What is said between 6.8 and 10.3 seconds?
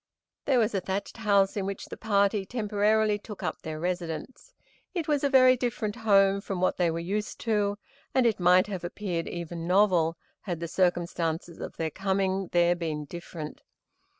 had been used to, and it might have appeared even novel,